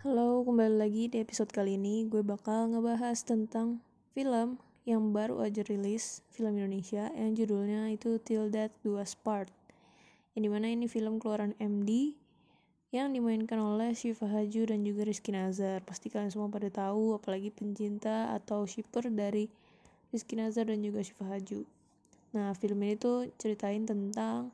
Halo, 0.00 0.48
kembali 0.48 0.80
lagi 0.80 1.12
di 1.12 1.20
episode 1.20 1.52
kali 1.52 1.76
ini 1.76 2.08
gue 2.08 2.24
bakal 2.24 2.72
ngebahas 2.72 3.20
tentang 3.20 3.84
film 4.16 4.56
yang 4.88 5.12
baru 5.12 5.44
aja 5.44 5.60
rilis, 5.68 6.24
film 6.32 6.56
Indonesia 6.56 7.12
yang 7.12 7.36
judulnya 7.36 7.92
itu 7.92 8.16
Till 8.16 8.48
Death 8.48 8.72
Do 8.80 8.96
Us 8.96 9.12
Part. 9.12 9.52
Yang 10.32 10.40
di 10.40 10.50
mana 10.56 10.72
ini 10.72 10.88
film 10.88 11.20
keluaran 11.20 11.52
MD 11.60 12.16
yang 12.96 13.12
dimainkan 13.12 13.60
oleh 13.60 13.92
Syifa 13.92 14.32
Haju 14.32 14.72
dan 14.72 14.80
juga 14.80 15.04
Rizky 15.04 15.36
Nazar. 15.36 15.84
Pasti 15.84 16.08
kalian 16.08 16.32
semua 16.32 16.48
pada 16.48 16.72
tahu, 16.72 17.12
apalagi 17.12 17.52
pencinta 17.52 18.32
atau 18.32 18.64
shipper 18.64 19.12
dari 19.12 19.52
Rizky 20.16 20.40
Nazar 20.40 20.64
dan 20.72 20.80
juga 20.80 21.04
Syifa 21.04 21.28
Haju. 21.28 21.68
Nah, 22.32 22.56
film 22.56 22.80
ini 22.80 22.96
tuh 22.96 23.28
ceritain 23.36 23.84
tentang 23.84 24.48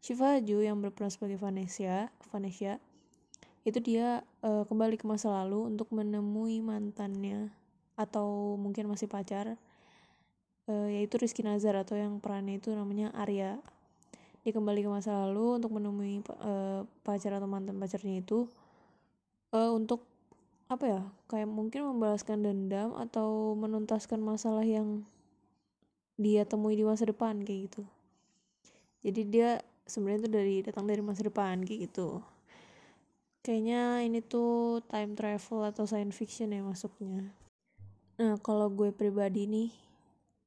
Syifa 0.00 0.40
Haju 0.40 0.64
yang 0.64 0.80
berperan 0.80 1.12
sebagai 1.12 1.36
Vanessa, 1.36 2.08
Vanessa 2.32 2.80
itu 3.68 3.76
dia 3.84 4.24
uh, 4.40 4.64
kembali 4.64 4.96
ke 4.96 5.04
masa 5.04 5.28
lalu 5.28 5.68
untuk 5.68 5.92
menemui 5.92 6.64
mantannya 6.64 7.52
atau 7.92 8.56
mungkin 8.56 8.88
masih 8.88 9.04
pacar 9.12 9.60
uh, 10.64 10.88
yaitu 10.88 11.20
Rizky 11.20 11.44
Nazar 11.44 11.76
atau 11.76 12.00
yang 12.00 12.16
perannya 12.16 12.56
itu 12.56 12.72
namanya 12.72 13.12
Arya. 13.12 13.60
Dia 14.40 14.52
kembali 14.56 14.80
ke 14.80 14.88
masa 14.88 15.12
lalu 15.28 15.60
untuk 15.60 15.76
menemui 15.76 16.24
uh, 16.40 16.88
pacar 17.04 17.36
atau 17.36 17.44
mantan 17.44 17.76
pacarnya 17.76 18.24
itu 18.24 18.48
uh, 19.52 19.70
untuk 19.76 20.08
apa 20.70 20.84
ya 20.86 21.02
kayak 21.26 21.50
mungkin 21.50 21.82
membalaskan 21.92 22.46
dendam 22.46 22.94
atau 22.96 23.52
menuntaskan 23.58 24.22
masalah 24.22 24.64
yang 24.64 25.04
dia 26.16 26.48
temui 26.48 26.78
di 26.78 26.88
masa 26.88 27.04
depan 27.04 27.44
kayak 27.44 27.68
gitu. 27.68 27.82
Jadi 29.04 29.20
dia 29.28 29.50
sebenarnya 29.90 30.24
itu 30.24 30.30
dari 30.30 30.56
datang 30.62 30.86
dari 30.86 31.02
masa 31.02 31.26
depan 31.26 31.66
gitu. 31.66 32.22
Kayaknya 33.42 34.06
ini 34.06 34.22
tuh 34.22 34.84
time 34.86 35.18
travel 35.18 35.66
atau 35.66 35.88
science 35.88 36.14
fiction 36.14 36.54
ya 36.54 36.62
masuknya. 36.62 37.34
Nah 38.20 38.38
kalau 38.38 38.70
gue 38.70 38.94
pribadi 38.94 39.50
nih 39.50 39.70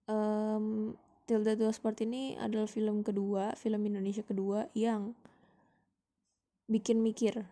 um, 0.08 0.96
Tilda 1.26 1.58
Sport 1.74 2.06
ini 2.06 2.38
adalah 2.38 2.70
film 2.70 3.02
kedua 3.02 3.58
film 3.58 3.82
Indonesia 3.90 4.22
kedua 4.22 4.70
yang 4.78 5.18
bikin 6.72 7.04
mikir 7.04 7.44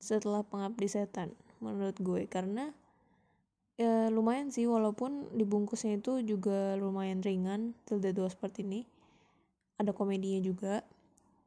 setelah 0.00 0.42
pengabdi 0.42 0.88
setan 0.88 1.36
menurut 1.60 2.00
gue. 2.00 2.24
Karena 2.26 2.72
ya 3.78 4.10
lumayan 4.10 4.50
sih 4.50 4.66
walaupun 4.66 5.30
dibungkusnya 5.36 6.02
itu 6.02 6.24
juga 6.24 6.74
lumayan 6.80 7.22
ringan 7.22 7.76
Tilda 7.84 8.10
Sport 8.26 8.64
ini 8.64 8.88
ada 9.78 9.94
komedinya 9.94 10.42
juga. 10.42 10.84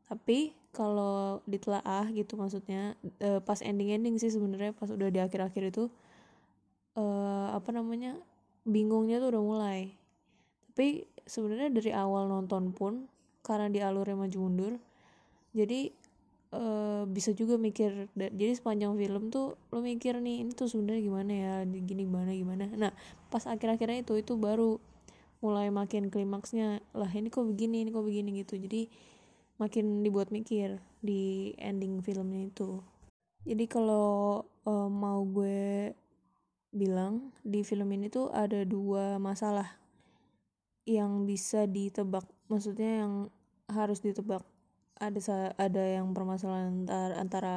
Tapi 0.07 0.55
kalau 0.71 1.43
ditelaah 1.47 2.07
gitu 2.15 2.39
maksudnya 2.39 2.95
uh, 3.19 3.43
pas 3.43 3.59
ending-ending 3.59 4.15
sih 4.17 4.31
sebenarnya 4.31 4.71
pas 4.71 4.87
udah 4.87 5.11
di 5.11 5.19
akhir-akhir 5.19 5.75
itu 5.75 5.91
uh, 6.95 7.51
apa 7.51 7.69
namanya 7.75 8.15
bingungnya 8.63 9.19
tuh 9.19 9.35
udah 9.35 9.43
mulai. 9.43 9.79
Tapi 10.71 11.03
sebenarnya 11.27 11.69
dari 11.69 11.91
awal 11.91 12.31
nonton 12.31 12.71
pun 12.71 13.05
karena 13.43 13.67
di 13.67 13.79
alurnya 13.83 14.15
maju 14.15 14.37
mundur 14.37 14.73
jadi 15.51 15.91
uh, 16.55 17.03
bisa 17.07 17.35
juga 17.35 17.59
mikir 17.59 18.07
jadi 18.15 18.55
sepanjang 18.55 18.95
film 18.95 19.27
tuh 19.27 19.59
lo 19.71 19.79
mikir 19.83 20.19
nih 20.23 20.47
ini 20.47 20.51
tuh 20.55 20.71
sebenarnya 20.71 21.01
gimana 21.03 21.31
ya? 21.31 21.55
Gini 21.67 22.07
gimana 22.07 22.31
gimana? 22.31 22.65
Nah 22.71 22.91
pas 23.27 23.43
akhir-akhirnya 23.43 24.03
itu 24.07 24.15
itu 24.19 24.33
baru 24.39 24.79
mulai 25.41 25.73
makin 25.73 26.13
klimaksnya 26.13 26.85
lah 26.93 27.09
ini 27.09 27.33
kok 27.33 27.49
begini 27.49 27.83
ini 27.83 27.89
kok 27.89 28.05
begini 28.05 28.29
gitu. 28.45 28.61
Jadi 28.61 28.87
makin 29.57 30.05
dibuat 30.05 30.29
mikir 30.29 30.77
di 31.01 31.53
ending 31.57 32.01
filmnya 32.05 32.49
itu. 32.49 32.81
Jadi 33.41 33.65
kalau 33.65 34.45
uh, 34.69 34.89
mau 34.89 35.25
gue 35.25 35.93
bilang 36.71 37.33
di 37.43 37.65
film 37.65 37.89
ini 37.91 38.07
tuh 38.07 38.29
ada 38.31 38.61
dua 38.63 39.17
masalah 39.17 39.81
yang 40.85 41.25
bisa 41.25 41.65
ditebak. 41.65 42.23
Maksudnya 42.47 43.05
yang 43.05 43.13
harus 43.65 44.01
ditebak. 44.05 44.45
Ada 45.01 45.57
ada 45.57 45.81
yang 45.81 46.13
permasalahan 46.13 46.85
antara, 46.85 47.13
antara 47.17 47.55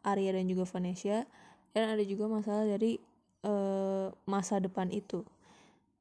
Arya 0.00 0.32
dan 0.32 0.48
juga 0.48 0.64
Vanessa 0.64 1.28
dan 1.76 1.92
ada 1.92 2.00
juga 2.00 2.24
masalah 2.24 2.64
dari 2.64 2.96
uh, 3.44 4.08
masa 4.24 4.56
depan 4.56 4.88
itu. 4.88 5.20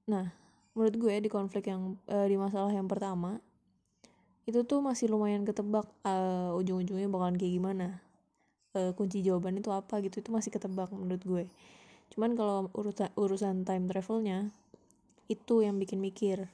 Nah 0.08 0.39
menurut 0.78 0.96
gue 0.96 1.14
di 1.26 1.30
konflik 1.32 1.70
yang 1.72 1.98
uh, 2.08 2.28
di 2.30 2.38
masalah 2.38 2.72
yang 2.72 2.86
pertama 2.86 3.42
itu 4.50 4.66
tuh 4.66 4.82
masih 4.82 5.14
lumayan 5.14 5.46
ketebak 5.46 5.86
uh, 6.02 6.58
ujung-ujungnya 6.58 7.06
bakalan 7.06 7.38
kayak 7.38 7.54
gimana. 7.62 7.88
Uh, 8.74 8.94
kunci 8.98 9.22
jawaban 9.22 9.58
itu 9.62 9.70
apa 9.70 10.02
gitu 10.02 10.26
itu 10.26 10.30
masih 10.34 10.50
ketebak 10.50 10.90
menurut 10.90 11.22
gue. 11.22 11.44
Cuman 12.10 12.34
kalau 12.34 12.70
urusan 12.74 13.14
urusan 13.14 13.62
time 13.62 13.86
travelnya 13.86 14.50
itu 15.30 15.62
yang 15.62 15.78
bikin 15.78 16.02
mikir. 16.02 16.50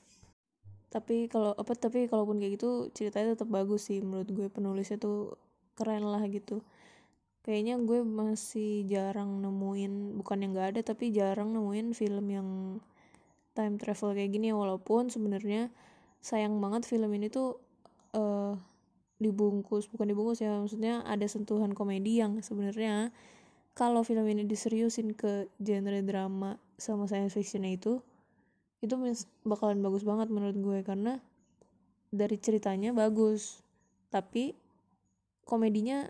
Tapi 0.91 1.31
kalau 1.31 1.55
apa 1.55 1.71
tapi 1.75 2.11
kalaupun 2.11 2.39
kayak 2.39 2.59
gitu 2.59 2.91
ceritanya 2.91 3.35
tetap 3.39 3.47
bagus 3.47 3.87
sih 3.87 4.03
menurut 4.03 4.27
gue 4.27 4.47
penulisnya 4.51 4.99
tuh 4.99 5.39
keren 5.79 6.03
lah 6.03 6.23
gitu. 6.27 6.59
Kayaknya 7.47 7.79
gue 7.79 8.03
masih 8.03 8.83
jarang 8.91 9.39
nemuin 9.39 10.19
bukan 10.19 10.37
yang 10.43 10.51
gak 10.57 10.69
ada 10.75 10.81
tapi 10.81 11.15
jarang 11.15 11.55
nemuin 11.55 11.93
film 11.93 12.25
yang 12.27 12.49
time 13.55 13.79
travel 13.79 14.11
kayak 14.13 14.35
gini 14.35 14.51
walaupun 14.51 15.07
sebenarnya 15.07 15.71
sayang 16.19 16.59
banget 16.59 16.83
film 16.85 17.09
ini 17.15 17.31
tuh 17.31 17.57
uh, 18.13 18.53
dibungkus 19.17 19.87
bukan 19.87 20.11
dibungkus 20.11 20.43
ya 20.43 20.59
maksudnya 20.59 21.01
ada 21.07 21.23
sentuhan 21.25 21.71
komedi 21.71 22.19
yang 22.19 22.43
sebenarnya 22.43 23.15
kalau 23.75 24.03
film 24.03 24.27
ini 24.27 24.43
diseriusin 24.43 25.15
ke 25.15 25.47
genre 25.57 25.99
drama 26.03 26.59
sama 26.75 27.07
science 27.07 27.33
fictionnya 27.33 27.79
itu 27.79 28.03
itu 28.83 28.93
bakalan 29.47 29.79
bagus 29.79 30.03
banget 30.03 30.27
menurut 30.27 30.57
gue 30.59 30.79
karena 30.83 31.23
dari 32.11 32.35
ceritanya 32.37 32.91
bagus 32.91 33.63
tapi 34.11 34.55
komedinya 35.47 36.07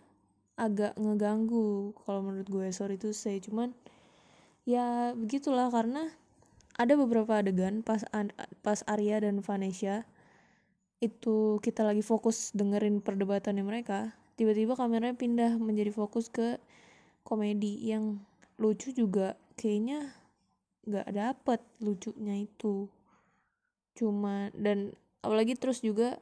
agak 0.55 0.95
ngeganggu 0.95 1.91
kalau 2.07 2.23
menurut 2.23 2.47
gue. 2.47 2.67
Sorry 2.71 2.95
itu 2.95 3.11
saya 3.11 3.37
cuman 3.43 3.75
ya 4.63 5.13
begitulah 5.13 5.69
karena 5.69 6.09
ada 6.75 6.93
beberapa 6.99 7.39
adegan 7.39 7.81
pas 7.81 8.03
pas 8.59 8.79
Arya 8.87 9.23
dan 9.23 9.39
Vanessa 9.39 10.03
itu 10.99 11.59
kita 11.59 11.83
lagi 11.83 12.03
fokus 12.03 12.51
dengerin 12.55 12.99
perdebatannya 13.03 13.63
mereka 13.63 14.15
tiba-tiba 14.35 14.75
kameranya 14.75 15.15
pindah 15.15 15.55
menjadi 15.59 15.91
fokus 15.95 16.27
ke 16.27 16.59
komedi 17.23 17.79
yang 17.87 18.19
lucu 18.59 18.91
juga 18.91 19.39
kayaknya 19.55 20.11
nggak 20.85 21.07
dapet 21.11 21.59
lucunya 21.81 22.45
itu. 22.45 22.87
Cuma 23.97 24.53
dan 24.53 24.93
apalagi 25.25 25.57
terus 25.57 25.81
juga 25.81 26.21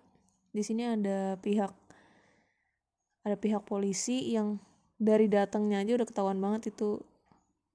di 0.56 0.64
sini 0.64 0.88
ada 0.88 1.36
pihak 1.42 1.74
ada 3.24 3.36
pihak 3.36 3.66
polisi 3.66 4.32
yang 4.32 4.62
dari 5.02 5.28
datangnya 5.28 5.84
aja 5.84 6.00
udah 6.00 6.08
ketahuan 6.08 6.40
banget 6.40 6.72
itu 6.72 7.02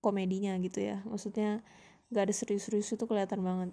komedinya 0.00 0.56
gitu 0.62 0.80
ya. 0.80 1.04
Maksudnya 1.04 1.60
nggak 2.08 2.24
ada 2.28 2.34
serius-serius 2.34 2.92
itu 2.92 3.04
kelihatan 3.04 3.40
banget. 3.44 3.70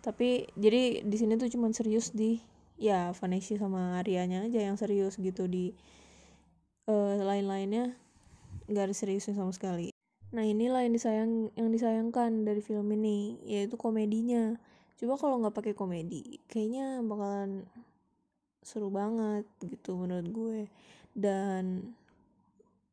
Tapi 0.00 0.48
jadi 0.56 1.04
di 1.04 1.16
sini 1.20 1.36
tuh 1.36 1.52
cuman 1.52 1.76
serius 1.76 2.12
di 2.16 2.40
ya 2.80 3.12
Vanessa 3.12 3.60
sama 3.60 4.00
Arianya 4.00 4.48
aja 4.48 4.64
yang 4.64 4.80
serius 4.80 5.20
gitu 5.20 5.44
di 5.44 5.76
uh, 6.88 7.20
lain-lainnya 7.20 7.92
nggak 8.72 8.84
ada 8.88 8.94
seriusnya 8.96 9.36
sama 9.36 9.52
sekali. 9.52 9.92
Nah 10.32 10.46
inilah 10.46 10.86
yang 10.86 10.94
disayang 10.96 11.32
yang 11.58 11.68
disayangkan 11.68 12.48
dari 12.48 12.64
film 12.64 12.88
ini 12.96 13.36
yaitu 13.44 13.76
komedinya. 13.76 14.56
Coba 14.96 15.20
kalau 15.20 15.44
nggak 15.44 15.56
pakai 15.56 15.74
komedi 15.76 16.40
kayaknya 16.48 17.04
bakalan 17.04 17.68
seru 18.64 18.88
banget 18.88 19.44
gitu 19.60 20.00
menurut 20.00 20.28
gue. 20.32 20.60
Dan 21.12 21.92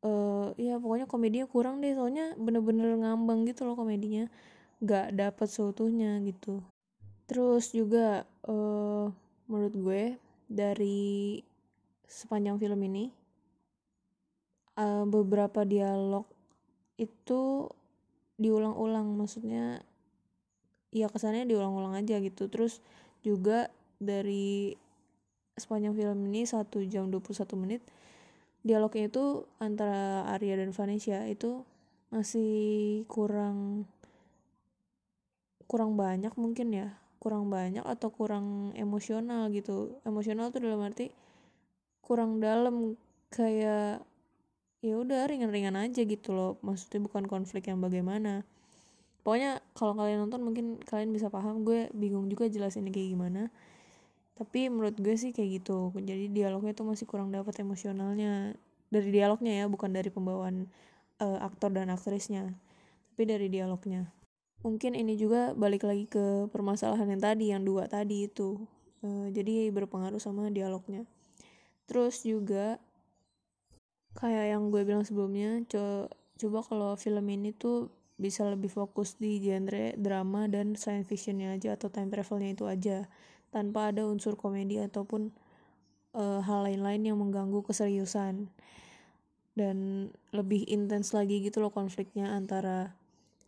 uh, 0.05 0.53
ya 0.59 0.77
pokoknya 0.77 1.07
komedinya 1.09 1.47
kurang 1.49 1.81
deh 1.81 1.93
soalnya 1.97 2.35
bener-bener 2.37 2.97
ngambang 2.97 3.47
gitu 3.49 3.65
loh 3.65 3.77
komedinya. 3.77 4.29
Nggak 4.83 5.15
dapet 5.17 5.47
seutuhnya 5.49 6.21
gitu. 6.25 6.61
Terus 7.25 7.73
juga 7.73 8.27
uh, 8.45 9.09
menurut 9.49 9.75
gue 9.75 10.03
dari 10.47 11.41
sepanjang 12.07 12.55
film 12.61 12.79
ini 12.87 13.11
uh, 14.79 15.03
beberapa 15.07 15.65
dialog 15.65 16.25
itu 16.95 17.67
diulang-ulang. 18.37 19.17
Maksudnya 19.17 19.81
ya 20.93 21.07
kesannya 21.09 21.49
diulang-ulang 21.49 21.97
aja 21.97 22.21
gitu. 22.21 22.47
Terus 22.47 22.79
juga 23.25 23.67
dari 23.97 24.77
sepanjang 25.57 25.97
film 25.97 26.29
ini 26.29 26.45
satu 26.45 26.85
jam 26.85 27.09
21 27.09 27.33
menit 27.57 27.81
dialognya 28.67 29.07
itu 29.07 29.47
antara 29.63 30.27
Arya 30.27 30.59
dan 30.59 30.75
Vanessa 30.75 31.23
itu 31.25 31.63
masih 32.11 33.03
kurang 33.07 33.87
kurang 35.67 35.95
banyak 35.95 36.35
mungkin 36.35 36.75
ya. 36.75 36.99
Kurang 37.17 37.47
banyak 37.47 37.83
atau 37.83 38.11
kurang 38.11 38.75
emosional 38.75 39.47
gitu. 39.55 39.99
Emosional 40.03 40.51
tuh 40.51 40.63
dalam 40.63 40.83
arti 40.83 41.11
kurang 42.03 42.39
dalam 42.39 42.95
kayak 43.31 43.99
ya 44.79 44.93
udah 44.95 45.27
ringan-ringan 45.27 45.75
aja 45.75 46.03
gitu 46.03 46.35
loh. 46.35 46.59
Maksudnya 46.63 47.03
bukan 47.03 47.25
konflik 47.25 47.67
yang 47.71 47.79
bagaimana. 47.79 48.43
Pokoknya 49.23 49.59
kalau 49.75 49.95
kalian 49.95 50.27
nonton 50.27 50.43
mungkin 50.43 50.65
kalian 50.83 51.11
bisa 51.15 51.27
paham. 51.27 51.63
Gue 51.67 51.91
bingung 51.95 52.27
juga 52.31 52.47
jelasin 52.47 52.87
kayak 52.91 53.15
gimana 53.15 53.51
tapi 54.37 54.69
menurut 54.69 54.93
gue 55.01 55.17
sih 55.17 55.33
kayak 55.33 55.65
gitu. 55.65 55.89
Jadi 55.97 56.29
dialognya 56.29 56.77
tuh 56.77 56.85
masih 56.85 57.09
kurang 57.09 57.33
dapat 57.33 57.57
emosionalnya. 57.57 58.53
Dari 58.93 59.09
dialognya 59.09 59.63
ya 59.63 59.65
bukan 59.65 59.89
dari 59.91 60.13
pembawaan 60.13 60.69
uh, 61.17 61.39
aktor 61.41 61.73
dan 61.73 61.89
aktrisnya. 61.89 62.53
Tapi 63.11 63.23
dari 63.25 63.49
dialognya. 63.49 64.13
Mungkin 64.61 64.93
ini 64.93 65.17
juga 65.17 65.57
balik 65.57 65.89
lagi 65.89 66.05
ke 66.05 66.45
permasalahan 66.53 67.17
yang 67.17 67.21
tadi 67.21 67.45
yang 67.49 67.65
dua 67.65 67.89
tadi 67.89 68.29
itu. 68.29 68.61
Uh, 69.01 69.33
jadi 69.33 69.73
berpengaruh 69.73 70.21
sama 70.21 70.53
dialognya. 70.53 71.01
Terus 71.89 72.21
juga 72.21 72.77
kayak 74.17 74.45
yang 74.53 74.69
gue 74.69 74.81
bilang 74.85 75.05
sebelumnya 75.05 75.61
co 75.69 76.09
coba 76.37 76.59
kalau 76.65 76.91
film 76.97 77.25
ini 77.29 77.53
tuh 77.53 77.89
bisa 78.17 78.45
lebih 78.49 78.69
fokus 78.69 79.17
di 79.21 79.37
genre 79.37 79.93
drama 79.93 80.49
dan 80.49 80.73
science 80.73 81.05
fictionnya 81.05 81.53
aja 81.53 81.77
atau 81.77 81.93
time 81.93 82.09
travelnya 82.09 82.49
itu 82.57 82.65
aja 82.65 83.05
tanpa 83.57 83.89
ada 83.89 84.05
unsur 84.05 84.37
komedi 84.37 84.77
ataupun 84.77 85.33
uh, 86.13 86.45
hal 86.45 86.69
lain-lain 86.69 87.01
yang 87.01 87.17
mengganggu 87.17 87.65
keseriusan. 87.65 88.53
Dan 89.57 90.09
lebih 90.29 90.69
intens 90.69 91.17
lagi 91.17 91.41
gitu 91.41 91.65
loh 91.65 91.73
konfliknya 91.73 92.29
antara 92.29 92.93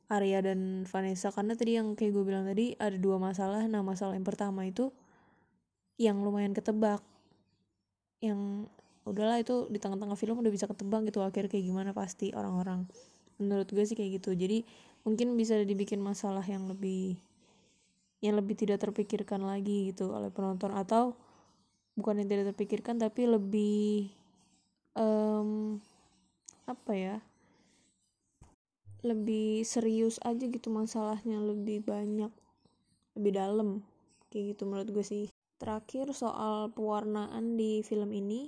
Arya 0.09 0.41
dan 0.41 0.89
Vanessa. 0.89 1.29
Karena 1.29 1.53
tadi 1.53 1.77
yang 1.77 1.93
kayak 1.93 2.17
gue 2.17 2.23
bilang 2.25 2.49
tadi 2.49 2.73
ada 2.81 2.97
dua 2.97 3.21
masalah. 3.21 3.61
Nah 3.69 3.85
masalah 3.85 4.17
yang 4.17 4.25
pertama 4.25 4.65
itu 4.65 4.89
yang 6.01 6.17
lumayan 6.25 6.57
ketebak. 6.57 7.05
Yang 8.25 8.65
udahlah 9.05 9.37
itu 9.37 9.69
di 9.69 9.77
tengah-tengah 9.77 10.17
film 10.17 10.41
udah 10.41 10.49
bisa 10.49 10.65
ketebak 10.65 11.05
gitu 11.13 11.21
akhir 11.21 11.45
kayak 11.45 11.61
gimana 11.61 11.93
pasti 11.93 12.33
orang-orang. 12.33 12.89
Menurut 13.37 13.69
gue 13.69 13.85
sih 13.85 13.93
kayak 13.93 14.17
gitu. 14.17 14.33
Jadi 14.33 14.65
mungkin 15.05 15.37
bisa 15.37 15.61
dibikin 15.61 16.01
masalah 16.01 16.43
yang 16.43 16.65
lebih 16.65 17.21
yang 18.19 18.35
lebih 18.35 18.55
tidak 18.55 18.83
terpikirkan 18.83 19.43
lagi 19.43 19.91
gitu 19.91 20.11
oleh 20.11 20.31
penonton. 20.31 20.75
Atau 20.75 21.15
bukan 21.95 22.23
yang 22.23 22.29
tidak 22.31 22.55
terpikirkan 22.55 22.95
tapi 22.99 23.27
lebih 23.27 24.11
um, 24.95 25.79
apa 26.69 26.93
ya 26.93 27.15
lebih 28.99 29.63
serius 29.63 30.19
aja 30.27 30.43
gitu 30.43 30.67
masalahnya 30.67 31.39
lebih 31.39 31.81
banyak 31.87 32.31
lebih 33.15 33.31
dalam 33.31 33.69
kayak 34.31 34.55
gitu 34.55 34.63
menurut 34.67 34.89
gue 34.91 35.05
sih. 35.05 35.25
Terakhir 35.59 36.15
soal 36.15 36.71
pewarnaan 36.71 37.59
di 37.59 37.83
film 37.83 38.15
ini 38.15 38.47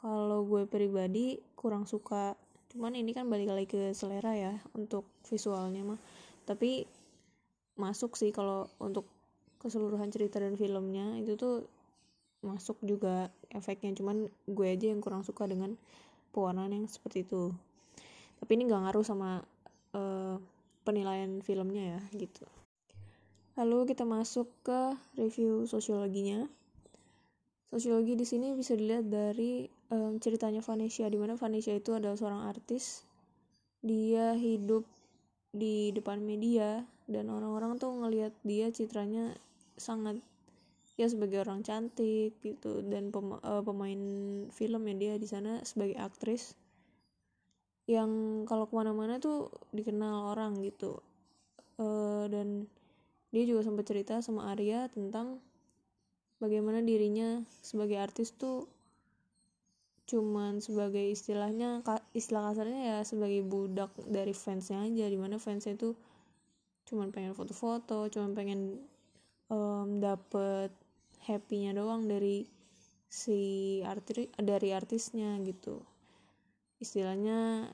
kalau 0.00 0.44
gue 0.44 0.64
pribadi 0.64 1.36
kurang 1.52 1.84
suka. 1.84 2.32
Cuman 2.72 2.96
ini 2.96 3.12
kan 3.12 3.28
balik 3.28 3.52
lagi 3.52 3.68
ke 3.68 3.92
selera 3.92 4.32
ya 4.32 4.54
untuk 4.72 5.04
visualnya 5.28 5.84
mah. 5.84 6.00
Tapi 6.48 6.84
masuk 7.74 8.14
sih 8.14 8.30
kalau 8.30 8.70
untuk 8.78 9.06
keseluruhan 9.58 10.12
cerita 10.12 10.38
dan 10.38 10.54
filmnya 10.54 11.16
itu 11.18 11.34
tuh 11.34 11.66
masuk 12.44 12.76
juga 12.84 13.32
efeknya. 13.48 13.96
Cuman 13.96 14.28
gue 14.44 14.66
aja 14.68 14.92
yang 14.92 15.00
kurang 15.00 15.24
suka 15.24 15.48
dengan 15.48 15.74
pewarnaan 16.36 16.76
yang 16.76 16.86
seperti 16.86 17.24
itu. 17.24 17.50
Tapi 18.38 18.50
ini 18.60 18.68
gak 18.68 18.82
ngaruh 18.84 19.06
sama 19.06 19.40
uh, 19.96 20.36
penilaian 20.84 21.40
filmnya 21.40 21.96
ya 21.96 22.00
gitu. 22.28 22.44
Lalu 23.56 23.94
kita 23.94 24.04
masuk 24.04 24.50
ke 24.66 24.98
review 25.16 25.64
sosiologinya. 25.64 26.44
Sosiologi 27.72 28.14
di 28.14 28.26
sini 28.26 28.54
bisa 28.54 28.76
dilihat 28.76 29.08
dari 29.10 29.66
um, 29.90 30.18
ceritanya 30.20 30.62
Vanessa 30.62 31.06
di 31.08 31.18
mana 31.18 31.34
Vanessa 31.34 31.74
itu 31.74 31.94
adalah 31.94 32.14
seorang 32.14 32.46
artis. 32.46 33.02
Dia 33.82 34.34
hidup 34.36 34.86
di 35.54 35.94
depan 35.94 36.18
media 36.22 36.82
dan 37.04 37.28
orang-orang 37.28 37.76
tuh 37.76 37.92
ngelihat 37.92 38.32
dia 38.46 38.72
citranya 38.72 39.36
sangat 39.76 40.20
ya 40.94 41.10
sebagai 41.10 41.42
orang 41.42 41.60
cantik 41.66 42.38
gitu. 42.40 42.80
Dan 42.86 43.10
pem, 43.10 43.36
uh, 43.36 43.62
pemain 43.62 44.02
film 44.54 44.82
ya 44.88 44.94
dia 44.94 45.14
di 45.18 45.28
sana 45.28 45.60
sebagai 45.66 45.98
aktris 45.98 46.54
yang 47.84 48.42
kalau 48.48 48.64
ke 48.64 48.72
mana-mana 48.72 49.20
tuh 49.20 49.52
dikenal 49.76 50.32
orang 50.32 50.56
gitu. 50.64 51.04
Uh, 51.74 52.30
dan 52.30 52.70
dia 53.34 53.42
juga 53.44 53.66
sempat 53.66 53.84
cerita 53.90 54.22
sama 54.22 54.54
Arya 54.54 54.86
tentang 54.88 55.42
bagaimana 56.38 56.78
dirinya 56.80 57.42
sebagai 57.66 57.98
artis 57.98 58.30
tuh 58.30 58.70
cuman 60.04 60.60
sebagai 60.60 61.00
istilahnya 61.00 61.80
istilah 62.12 62.52
kasarnya 62.52 62.80
ya 62.84 62.98
sebagai 63.02 63.42
budak 63.42 63.90
dari 64.06 64.32
fansnya 64.32 64.86
aja. 64.86 65.10
Di 65.10 65.18
mana 65.18 65.36
fansnya 65.42 65.74
tuh 65.74 65.98
cuman 66.84 67.08
pengen 67.10 67.32
foto-foto 67.32 68.08
cuman 68.12 68.32
pengen 68.36 68.60
um, 69.48 70.00
dapet 70.00 70.70
happynya 71.24 71.72
doang 71.72 72.04
dari 72.04 72.44
si 73.08 73.80
artis 73.86 74.28
dari 74.36 74.74
artisnya 74.74 75.38
gitu. 75.46 75.80
Istilahnya 76.82 77.70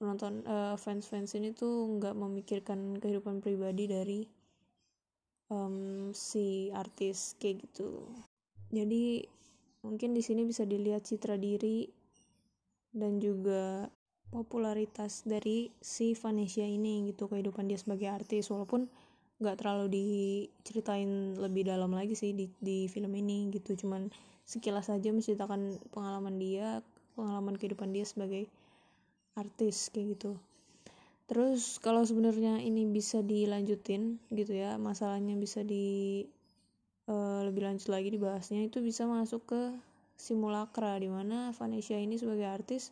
penonton 0.00 0.46
uh, 0.46 0.74
fans 0.78 1.06
fans 1.10 1.34
ini 1.34 1.52
tuh 1.52 1.98
nggak 1.98 2.14
memikirkan 2.16 2.96
kehidupan 2.96 3.42
pribadi 3.42 3.84
dari 3.90 4.20
um, 5.52 6.10
si 6.16 6.72
artis 6.72 7.36
kayak 7.36 7.68
gitu. 7.68 8.08
Jadi 8.72 9.26
mungkin 9.84 10.16
di 10.16 10.22
sini 10.24 10.48
bisa 10.48 10.64
dilihat 10.64 11.06
citra 11.06 11.36
diri 11.36 11.88
dan 12.94 13.20
juga 13.20 13.86
popularitas 14.28 15.24
dari 15.24 15.72
si 15.80 16.12
Vanessa 16.12 16.64
ini 16.64 17.08
gitu 17.12 17.28
kehidupan 17.28 17.68
dia 17.68 17.80
sebagai 17.80 18.08
artis. 18.12 18.52
Walaupun 18.52 18.88
nggak 19.38 19.56
terlalu 19.62 19.86
diceritain 19.92 21.38
lebih 21.38 21.68
dalam 21.70 21.94
lagi 21.94 22.18
sih 22.18 22.36
di, 22.36 22.50
di 22.60 22.86
film 22.92 23.12
ini 23.16 23.48
gitu. 23.52 23.74
Cuman 23.74 24.12
sekilas 24.48 24.88
saja 24.88 25.12
menceritakan 25.12 25.80
pengalaman 25.92 26.40
dia 26.40 26.80
pengalaman 27.18 27.58
kehidupan 27.58 27.90
dia 27.90 28.06
sebagai 28.06 28.46
artis 29.34 29.90
kayak 29.90 30.18
gitu. 30.18 30.38
Terus 31.28 31.76
kalau 31.84 32.08
sebenarnya 32.08 32.56
ini 32.64 32.88
bisa 32.88 33.20
dilanjutin 33.20 34.16
gitu 34.32 34.56
ya 34.56 34.80
masalahnya 34.80 35.36
bisa 35.36 35.60
di 35.60 36.24
uh, 37.04 37.44
lebih 37.44 37.68
lanjut 37.68 37.92
lagi 37.92 38.08
dibahasnya 38.08 38.64
itu 38.64 38.80
bisa 38.80 39.04
masuk 39.04 39.44
ke 39.44 39.62
simulakra 40.16 40.96
di 40.96 41.12
mana 41.12 41.52
Vanessa 41.52 42.00
ini 42.00 42.16
sebagai 42.16 42.48
artis 42.48 42.90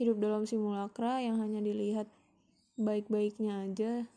hidup 0.00 0.16
dalam 0.16 0.48
simulakra 0.48 1.20
yang 1.20 1.36
hanya 1.36 1.60
dilihat 1.60 2.08
baik-baiknya 2.80 3.68
aja 3.68 4.08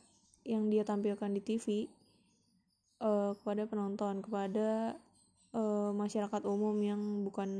yang 0.47 0.71
dia 0.71 0.87
tampilkan 0.87 1.27
di 1.35 1.43
TV 1.43 1.91
uh, 3.03 3.03
eh, 3.03 3.31
kepada 3.35 3.67
penonton 3.67 4.23
kepada 4.23 4.95
uh, 5.51 5.91
masyarakat 5.91 6.41
umum 6.47 6.79
yang 6.79 7.27
bukan 7.27 7.51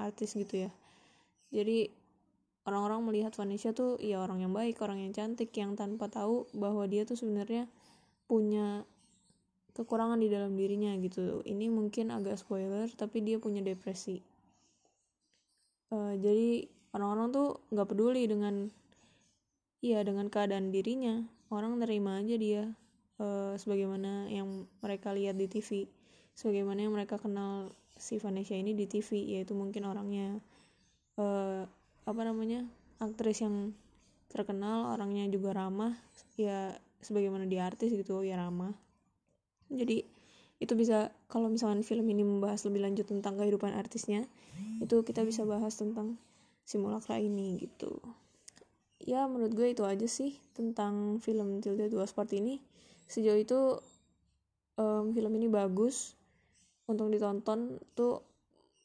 artis 0.00 0.32
gitu 0.32 0.68
ya. 0.68 0.70
Jadi 1.52 1.92
orang-orang 2.64 3.12
melihat 3.12 3.36
Vanessa 3.36 3.76
tuh 3.76 4.00
ya 4.00 4.24
orang 4.24 4.40
yang 4.40 4.56
baik 4.56 4.80
orang 4.80 5.04
yang 5.04 5.12
cantik 5.12 5.52
yang 5.52 5.76
tanpa 5.76 6.08
tahu 6.08 6.48
bahwa 6.56 6.88
dia 6.88 7.04
tuh 7.04 7.20
sebenarnya 7.20 7.68
punya 8.24 8.88
kekurangan 9.76 10.16
di 10.16 10.32
dalam 10.32 10.56
dirinya 10.56 10.96
gitu. 10.96 11.44
Ini 11.44 11.68
mungkin 11.68 12.08
agak 12.08 12.40
spoiler 12.40 12.88
tapi 12.96 13.20
dia 13.20 13.36
punya 13.36 13.60
depresi. 13.60 14.24
Uh, 15.92 16.16
jadi 16.18 16.72
orang-orang 16.96 17.28
tuh 17.28 17.48
nggak 17.68 17.88
peduli 17.92 18.24
dengan 18.24 18.72
iya 19.84 20.00
dengan 20.00 20.32
keadaan 20.32 20.72
dirinya. 20.72 21.20
Orang 21.52 21.78
nerima 21.78 22.18
aja 22.24 22.34
dia 22.40 22.72
uh, 23.20 23.54
sebagaimana 23.54 24.32
yang 24.32 24.64
mereka 24.80 25.12
lihat 25.12 25.36
di 25.36 25.46
TV 25.46 25.86
sebagaimana 26.32 26.88
yang 26.88 26.92
mereka 26.96 27.20
kenal 27.20 27.72
si 27.96 28.16
Vanessa 28.20 28.56
ini 28.56 28.72
di 28.72 28.88
TV 28.88 29.36
yaitu 29.36 29.52
mungkin 29.56 29.88
orangnya 29.88 30.36
uh, 31.20 31.64
apa 32.04 32.22
namanya 32.24 32.64
aktris 33.00 33.44
yang 33.44 33.76
terkenal 34.32 34.96
orangnya 34.96 35.28
juga 35.28 35.52
ramah. 35.52 35.92
Ya 36.40 36.74
sebagaimana 37.04 37.44
dia 37.44 37.68
artis 37.68 37.92
gitu 37.92 38.24
ya 38.24 38.40
ramah. 38.40 38.72
Jadi 39.68 40.16
itu 40.56 40.72
bisa 40.72 41.12
kalau 41.28 41.52
misalkan 41.52 41.84
film 41.84 42.08
ini 42.08 42.24
membahas 42.24 42.64
lebih 42.64 42.80
lanjut 42.80 43.04
tentang 43.04 43.36
kehidupan 43.36 43.76
artisnya 43.76 44.24
itu 44.80 45.04
kita 45.04 45.20
bisa 45.20 45.44
bahas 45.44 45.76
tentang 45.76 46.16
simulakra 46.66 47.22
ini 47.22 47.62
gitu. 47.62 48.02
Ya 48.98 49.30
menurut 49.30 49.54
gue 49.54 49.70
itu 49.70 49.86
aja 49.86 50.04
sih 50.10 50.34
tentang 50.50 51.22
film 51.22 51.62
Tilda 51.62 51.86
dua 51.86 52.10
seperti 52.10 52.42
ini. 52.42 52.58
Sejauh 53.06 53.38
itu 53.38 53.78
um, 54.76 55.14
film 55.14 55.32
ini 55.38 55.46
bagus. 55.46 56.18
Untuk 56.86 57.10
ditonton 57.10 57.82
tuh 57.98 58.22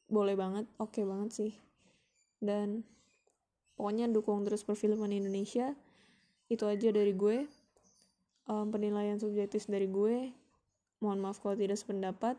boleh 0.10 0.34
banget 0.38 0.70
oke 0.78 0.94
okay 0.94 1.04
banget 1.10 1.30
sih. 1.34 1.52
Dan 2.38 2.86
pokoknya 3.78 4.06
dukung 4.14 4.46
terus 4.46 4.62
perfilman 4.62 5.10
Indonesia. 5.10 5.74
Itu 6.54 6.70
aja 6.70 6.94
dari 6.94 7.18
gue. 7.18 7.50
Um, 8.46 8.70
penilaian 8.70 9.18
subjektif 9.18 9.66
dari 9.66 9.90
gue. 9.90 10.30
Mohon 11.02 11.20
maaf 11.26 11.42
kalau 11.42 11.58
tidak 11.58 11.82
sependapat. 11.82 12.38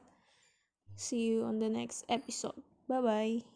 See 0.95 1.35
you 1.35 1.43
on 1.43 1.59
the 1.59 1.73
next 1.73 2.07
episode. 2.07 2.59
Bye 2.87 3.03
bye. 3.03 3.52